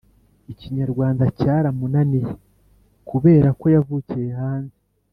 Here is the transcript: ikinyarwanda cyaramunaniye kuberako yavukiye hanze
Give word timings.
ikinyarwanda 0.51 1.23
cyaramunaniye 1.39 2.27
kuberako 3.09 3.65
yavukiye 3.75 4.29
hanze 4.39 4.77